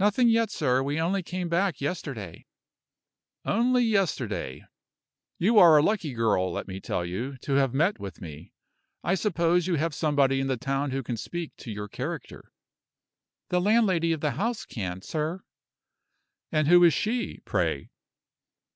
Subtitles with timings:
[0.00, 0.82] "Nothing yet, sir.
[0.82, 2.46] We only came back yesterday."
[3.44, 4.64] "Only yesterday!
[5.38, 8.50] You are a lucky girl, let me tell you, to have met with me.
[9.04, 12.50] I suppose you have somebody in the town who can speak to your character?"
[13.50, 15.44] "The landlady of this house can, sir."
[16.50, 17.92] "And who is she, pray?"